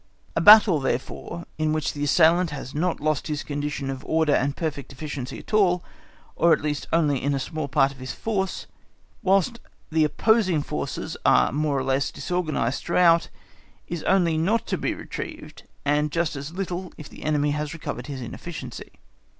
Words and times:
A 0.35 0.41
battle, 0.41 0.79
therefore, 0.79 1.45
in 1.59 1.73
which 1.73 1.93
the 1.93 2.03
assailant 2.05 2.49
has 2.49 2.73
not 2.73 2.99
lost 2.99 3.27
his 3.27 3.43
condition 3.43 3.91
of 3.91 4.03
order 4.05 4.33
and 4.33 4.57
perfect 4.57 4.91
efficiency 4.91 5.37
at 5.37 5.53
all, 5.53 5.83
or, 6.35 6.53
at 6.53 6.61
least, 6.61 6.87
only 6.91 7.21
in 7.21 7.35
a 7.35 7.39
small 7.39 7.67
part 7.67 7.91
of 7.91 7.99
his 7.99 8.11
force, 8.11 8.65
whilst 9.21 9.59
the 9.91 10.03
opposing 10.03 10.63
forces 10.63 11.17
are, 11.23 11.51
more 11.51 11.77
or 11.77 11.83
less, 11.83 12.09
disorganised 12.09 12.83
throughout, 12.83 13.29
is 13.87 14.01
also 14.01 14.35
not 14.37 14.65
to 14.65 14.75
be 14.79 14.95
retrieved; 14.95 15.65
and 15.85 16.11
just 16.11 16.35
as 16.35 16.51
little 16.55 16.91
if 16.97 17.07
the 17.07 17.21
enemy 17.21 17.51
has 17.51 17.71
recovered 17.75 18.07
his 18.07 18.21
efficiency. 18.23 18.93